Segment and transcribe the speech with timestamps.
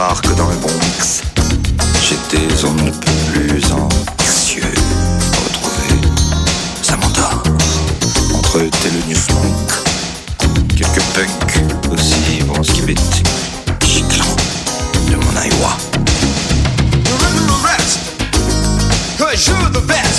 [0.00, 1.22] Que dans le Bronx,
[2.00, 4.62] j'étais on ne peut plus anxieux.
[5.44, 6.00] Retrouver
[6.80, 7.42] Samantha
[8.34, 9.70] entre Thelonious Monk,
[10.74, 13.26] quelques punks aussi bronskibétiques,
[13.84, 14.36] giclants
[15.10, 15.76] de mon Iowa.
[19.72, 20.09] The best.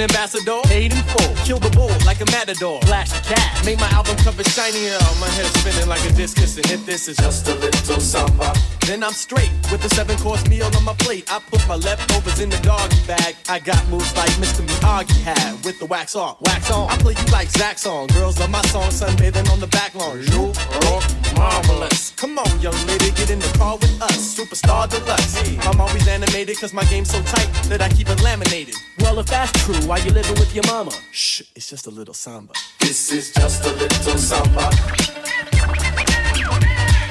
[0.00, 0.60] Ambassador.
[0.64, 1.34] Paid in full.
[1.44, 2.80] Kill the bull like a matador.
[2.82, 3.64] Flash cat.
[3.64, 4.98] Make my album cover shinier.
[5.20, 6.56] My head spinning like a discus.
[6.56, 8.52] And if this is just a little samba,
[8.88, 11.30] then I'm straight with a seven course meal on my plate.
[11.30, 13.36] I put my leftovers in the doggy bag.
[13.48, 14.64] I got moves like Mr.
[14.66, 16.90] Miyagi had with the wax on, wax on.
[16.90, 18.06] I play you like Zach song.
[18.08, 18.88] Girls love my song.
[18.88, 20.22] Sunbathing on the back lawn.
[20.22, 20.52] You
[20.88, 21.04] rock
[21.36, 22.12] marvelous.
[22.16, 24.34] Come on, young lady, get in the car with us.
[24.34, 25.36] Superstar deluxe.
[25.66, 28.74] I'm always animated cause my game's so tight that I keep it laminated.
[29.00, 30.92] Well, if that's true, why you living with your mama?
[31.12, 32.54] Shh, it's just a little samba.
[32.80, 35.57] This is just a little samba.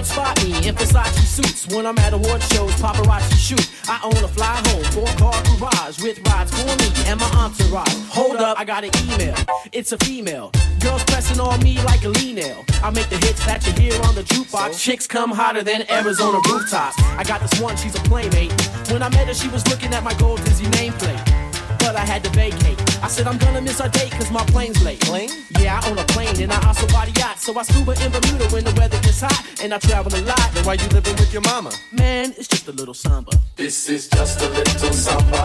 [0.00, 3.70] might spot me in Versace suits when I'm at award shows, paparazzi shoot.
[3.86, 7.94] I own a fly home, four car garage with rides for me and my entourage.
[8.08, 9.34] Hold up, I got an email.
[9.72, 10.52] It's a female.
[10.80, 12.64] Girls pressing on me like a lean nail.
[12.82, 14.80] I make the hits that you hear on the jukebox.
[14.80, 16.96] Chicks come hotter than Arizona rooftops.
[17.18, 18.52] I got this one, she's a playmate.
[18.90, 21.40] When I met her, she was looking at my gold Disney nameplate
[21.80, 22.78] but I had to vacate.
[23.02, 25.00] I said I'm gonna miss our date cause my plane's late.
[25.00, 25.30] Plane?
[25.58, 27.38] Yeah, I own a plane and I also body yacht.
[27.38, 30.50] So I scuba in Bermuda when the weather gets hot and I travel a lot.
[30.52, 31.72] Then why you living with your mama?
[31.92, 33.32] Man, it's just a little samba.
[33.56, 35.44] This is just a little samba.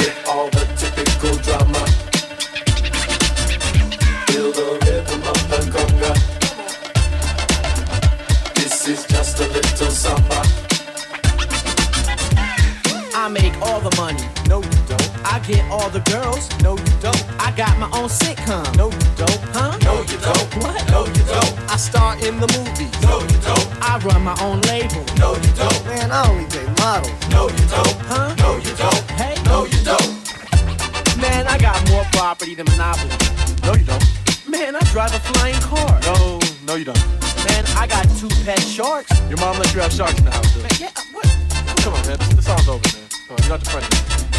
[0.00, 1.86] With all the typical drama.
[4.28, 6.14] Feel the rhythm of the conga.
[8.54, 10.51] This is just a little samba.
[15.42, 16.48] Get all the girls.
[16.62, 17.22] No, you don't.
[17.40, 18.64] I got my own sitcom.
[18.76, 19.40] No, you don't.
[19.54, 19.76] Huh?
[19.82, 20.46] No, you don't.
[20.62, 20.80] What?
[20.90, 21.52] No, you don't.
[21.70, 22.92] I star in the movies.
[23.02, 23.66] No, you don't.
[23.82, 25.04] I run my own label.
[25.18, 25.84] No, you don't.
[25.86, 27.12] Man, I only date models.
[27.30, 27.96] No, you don't.
[28.06, 28.34] Huh?
[28.38, 29.02] No, you don't.
[29.18, 29.34] Hey?
[29.44, 30.08] No, you don't.
[31.18, 33.14] Man, I got more property than Monopoly.
[33.64, 34.04] No, you don't.
[34.48, 36.00] Man, I drive a flying car.
[36.02, 37.04] No, no, you don't.
[37.48, 39.10] Man, I got two pet sharks.
[39.28, 40.62] Your mom lets you have sharks in the house, dude.
[40.62, 41.26] Man, yeah, what?
[41.82, 42.18] Come on, man.
[42.36, 43.08] The, song's over, man.
[43.26, 44.31] Come on, you're not the president.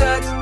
[0.00, 0.39] touch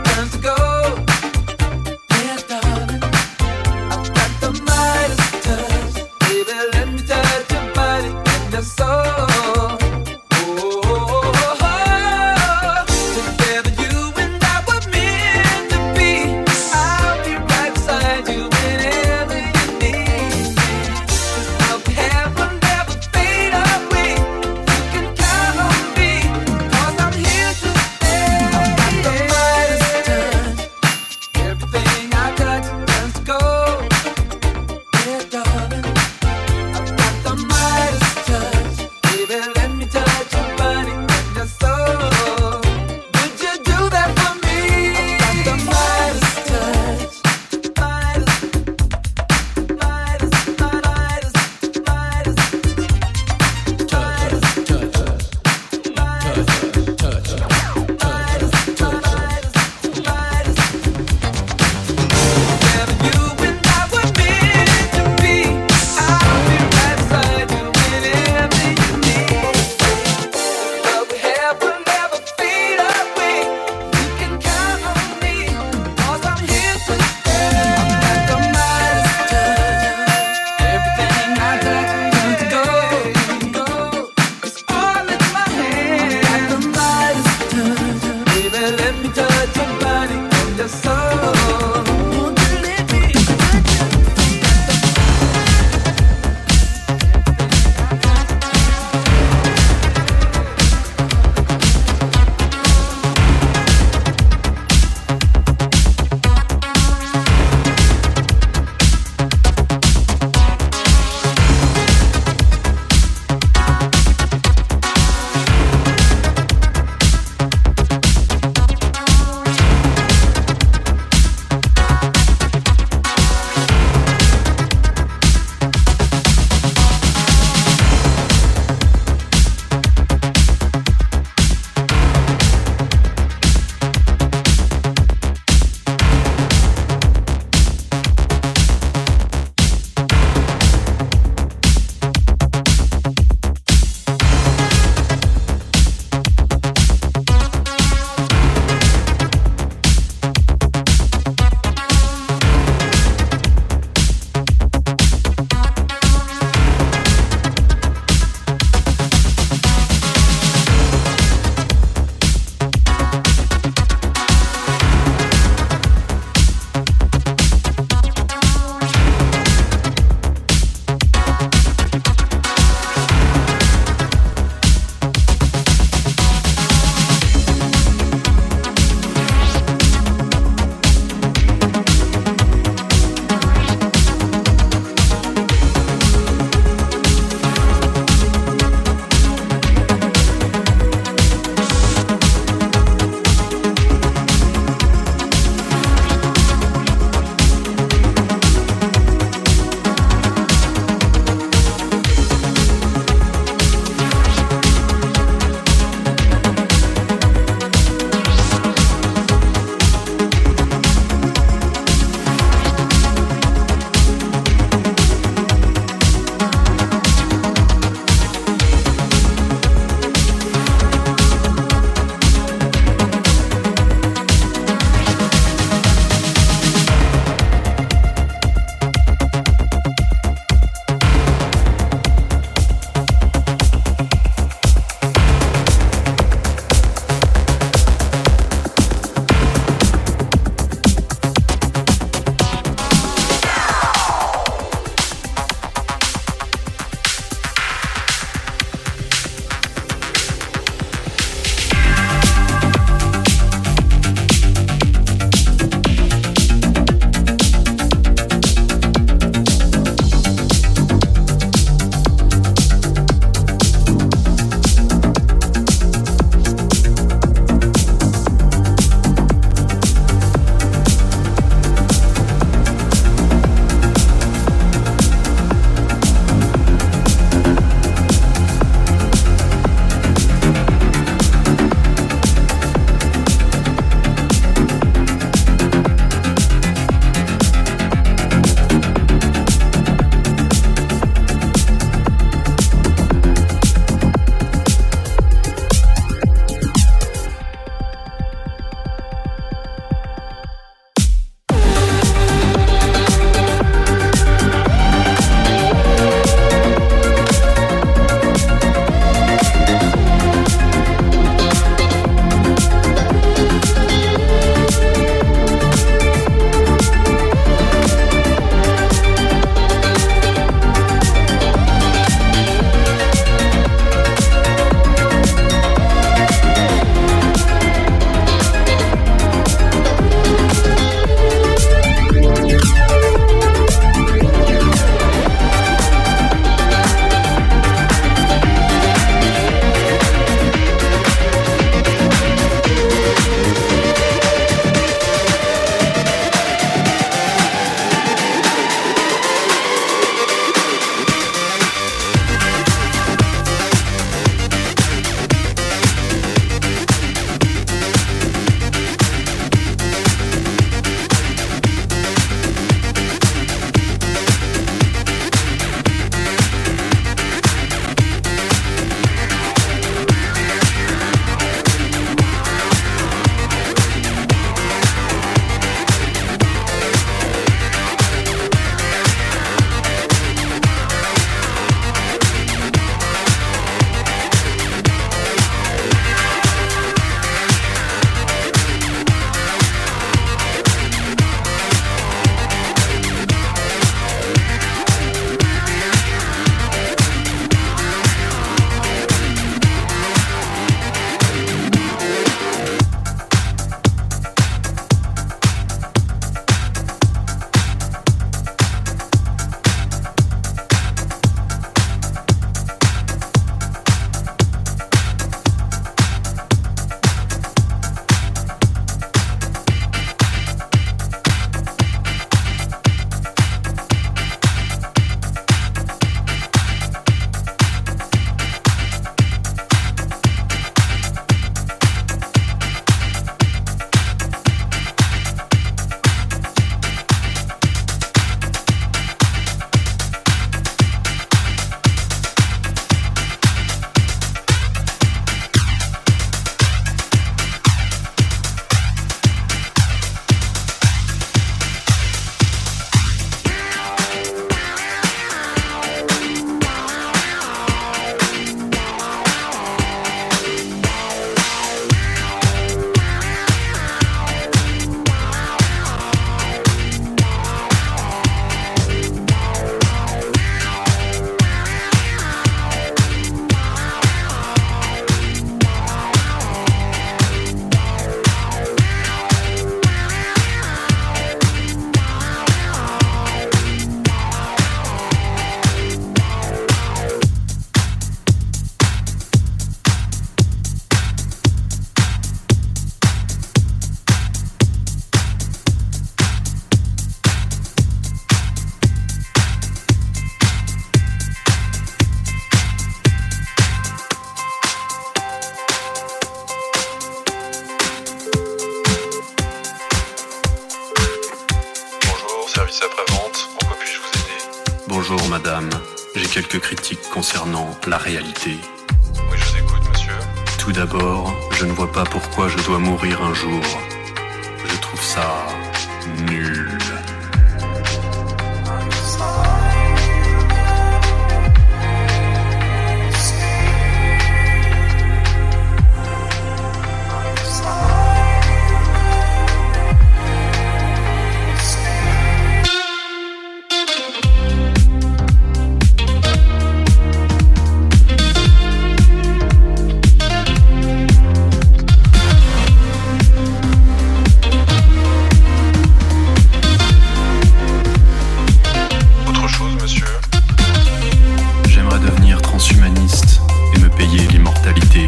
[564.39, 565.07] l'immortalité,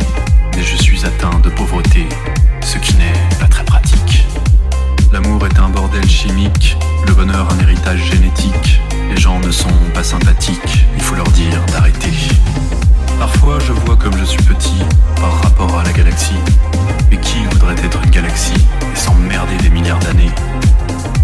[0.56, 2.08] mais je suis atteint de pauvreté,
[2.62, 4.26] ce qui n'est pas très pratique.
[5.12, 8.80] L'amour est un bordel chimique, le bonheur un héritage génétique.
[9.08, 12.12] Les gens ne sont pas sympathiques, il faut leur dire d'arrêter.
[13.20, 14.82] Parfois je vois comme je suis petit
[15.16, 16.40] par rapport à la galaxie.
[17.10, 20.32] Mais qui voudrait être une galaxie et s'emmerder des milliards d'années?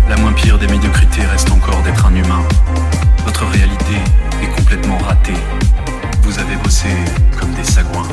[0.09, 2.43] La moins pire des médiocrités reste encore d'être un humain.
[3.25, 3.97] Votre réalité
[4.43, 5.35] est complètement ratée.
[6.27, 6.89] Vous avez bossé
[7.39, 8.09] comme des sagouins.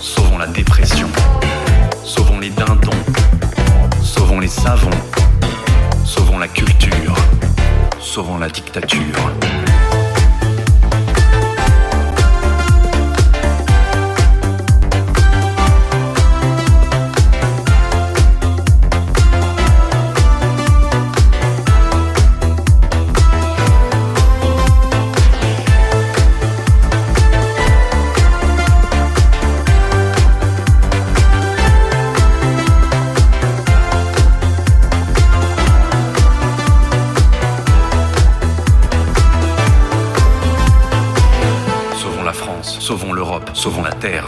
[0.00, 1.08] Sauvons la dépression.
[2.04, 2.92] Sauvons les dindons.
[4.00, 4.88] Sauvons les savons.
[6.04, 7.16] Sauvons la culture.
[7.98, 9.32] Sauvons la dictature.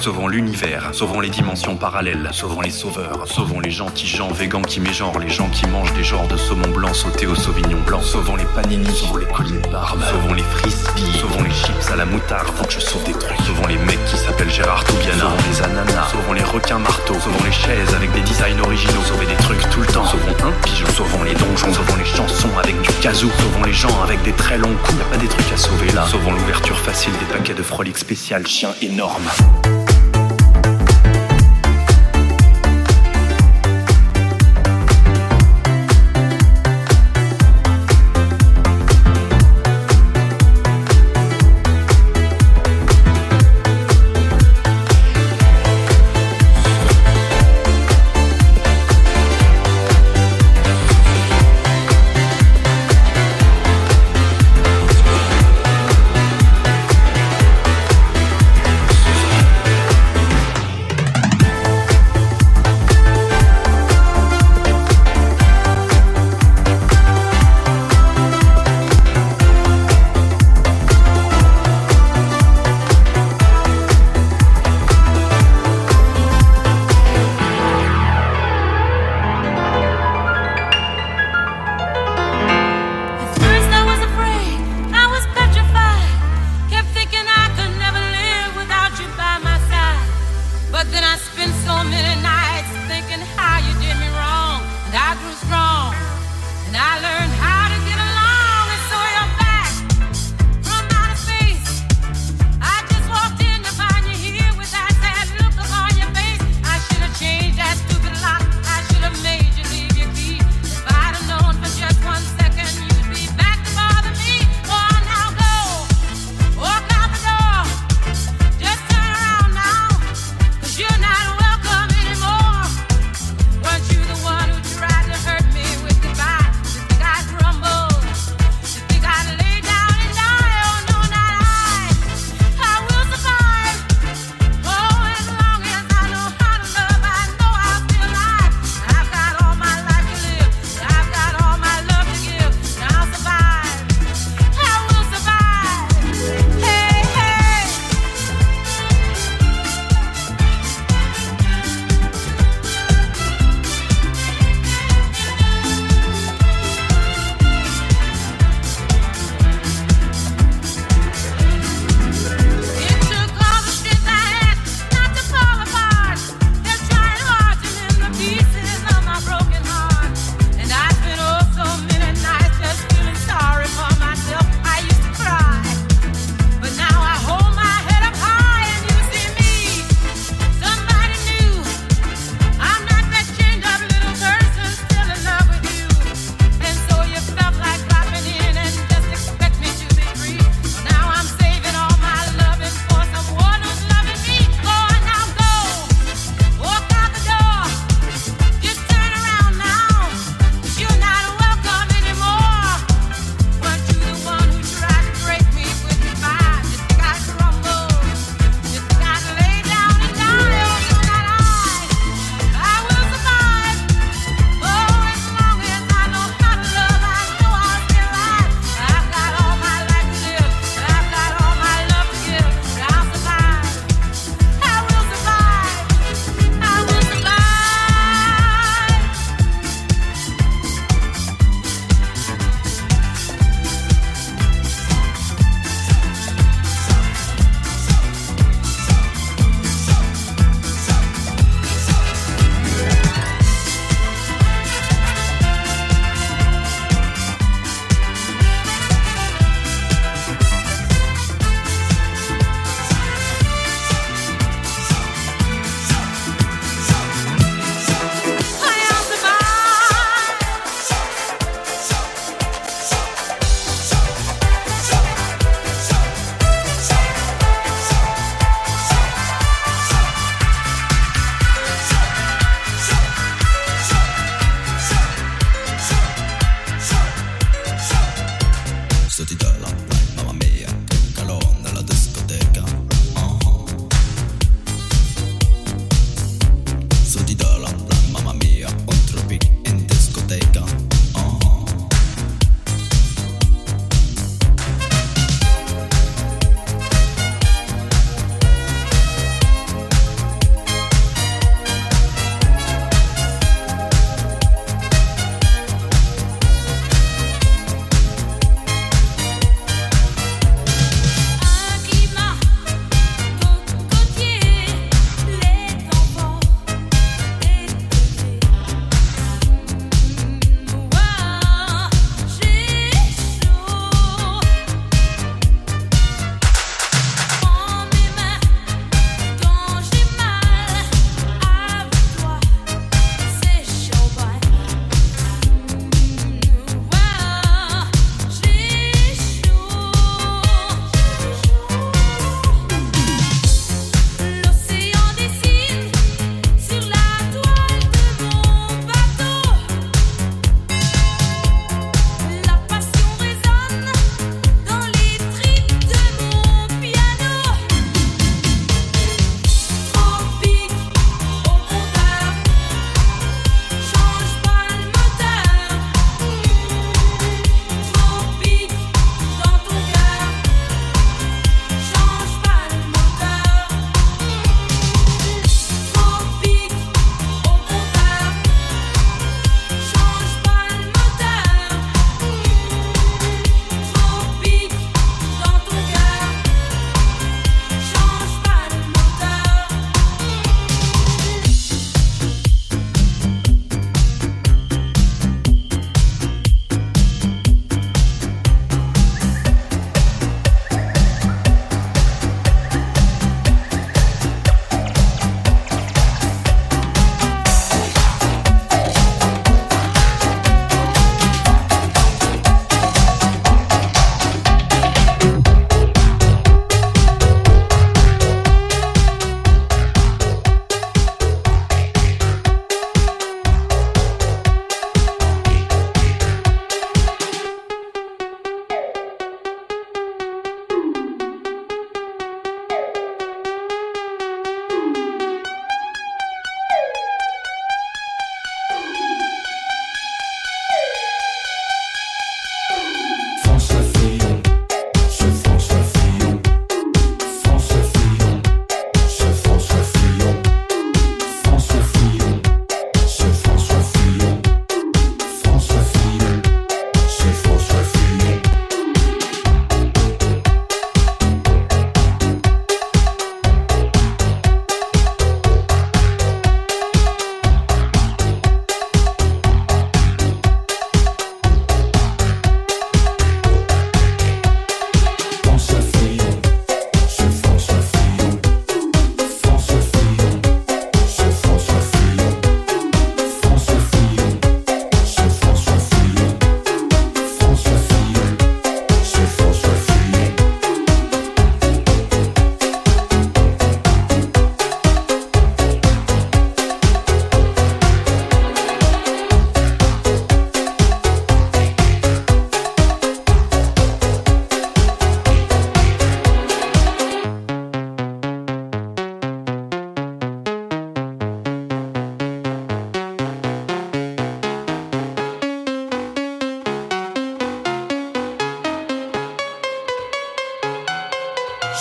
[0.00, 4.80] Sauvons l'univers, sauvons les dimensions parallèles, sauvons les sauveurs, sauvons les gentils gens végans qui
[4.80, 8.36] mégenrent, les gens qui mangent des genres de saumon blanc sauté au sauvignon blanc, sauvons
[8.36, 12.48] les panini, sauvons les colliers de sauvons les frisbees, sauvons les chips à la moutarde,
[12.54, 15.62] faut que je sauve des trucs, sauvons les mecs qui s'appellent Gérard Toubiana, sauvons les
[15.62, 19.68] ananas, sauvons les requins marteaux, sauvons les chaises avec des designs originaux, sauvez des trucs
[19.70, 23.30] tout le temps, sauvons un pigeon, sauvons les donjons, sauvons les chansons avec du kazoo,
[23.38, 25.90] sauvons les gens avec des très longs coups, y a pas des trucs à sauver
[25.92, 29.28] là, sauvons l'ouverture facile des paquets de frolic spécial chien énorme.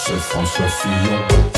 [0.07, 1.56] c'est François Fillon.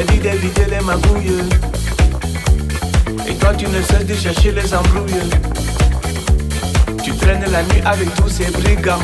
[0.00, 1.44] Ta mère t'a dit d'éviter les magouilles.
[3.28, 5.30] Et toi tu ne cesses de chercher les embrouilles.
[7.02, 8.98] Tu traînes la nuit avec tous ces brigands.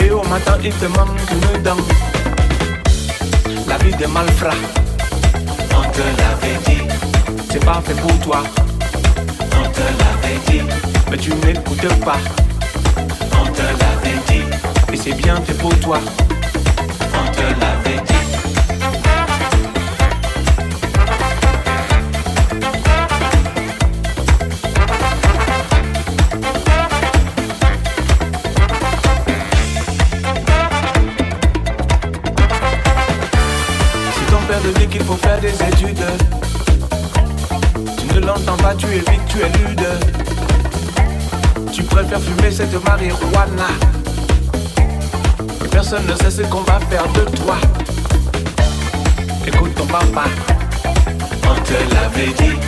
[0.00, 1.76] Et au matin il te manque une dent.
[3.68, 4.50] La vie de malfrat,
[5.74, 6.84] on te l'avait dit.
[7.50, 8.42] C'est pas fait pour toi,
[9.40, 10.62] on te l'avait dit.
[11.10, 12.18] Mais tu n'écoutes pas,
[13.32, 14.44] on te l'avait dit.
[14.92, 15.98] Et c'est bien fait pour toi,
[17.12, 17.75] on te l'avait dit.
[35.06, 36.04] Faut faire des études,
[37.96, 39.86] tu ne l'entends pas, tu évites, tu es lude.
[41.72, 43.68] Tu préfères fumer cette marijuana.
[45.70, 47.56] Personne ne sait ce qu'on va faire de toi.
[49.46, 50.24] Écoute ton papa,
[51.44, 52.58] on te l'avait dit.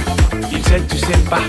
[0.53, 1.43] Il sait, tu sais pas.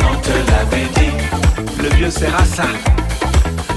[0.00, 1.82] On te l'avait dit.
[1.82, 2.66] Le vieux sert à ça.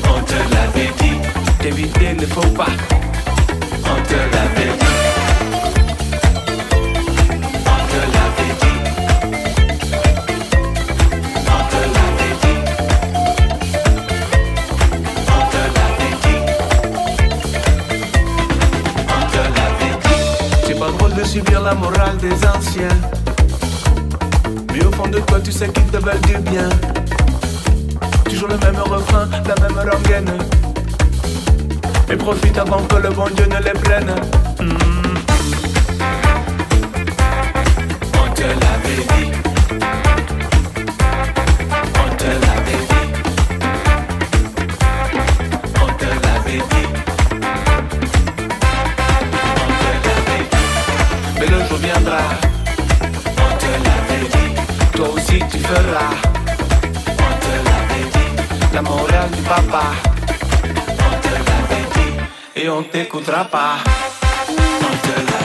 [0.04, 1.18] On te l'avait dit.
[1.62, 2.74] D'éviter ne faut pas.
[3.86, 4.75] On te l'avait dit.
[21.36, 22.98] Subir la morale des anciens.
[24.72, 26.70] Mais au fond de toi, tu sais qu'ils te veulent du bien.
[28.24, 30.32] Toujours le même refrain, la même rengaine.
[32.10, 34.12] Et profite avant que le bon Dieu ne les prenne.
[34.62, 34.78] Mm.
[38.24, 39.25] On te l'avait dit.
[52.08, 54.52] On te l'avait dit.
[54.94, 56.14] Toi aussi tu feras.
[57.08, 58.32] On te l'avait dit.
[58.74, 59.86] La morale du papa.
[60.64, 62.62] On te l'avait dit.
[62.62, 63.78] Et on t'écoutera pas.
[64.50, 65.45] On te l'avait